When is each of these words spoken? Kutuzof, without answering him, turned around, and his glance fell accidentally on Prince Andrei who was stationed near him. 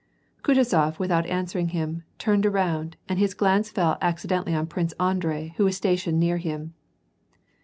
Kutuzof, 0.41 0.97
without 0.97 1.27
answering 1.27 1.67
him, 1.67 2.01
turned 2.17 2.43
around, 2.47 2.97
and 3.07 3.19
his 3.19 3.35
glance 3.35 3.69
fell 3.69 3.99
accidentally 4.01 4.55
on 4.55 4.65
Prince 4.65 4.93
Andrei 4.99 5.53
who 5.57 5.65
was 5.65 5.77
stationed 5.77 6.19
near 6.19 6.37
him. 6.37 6.73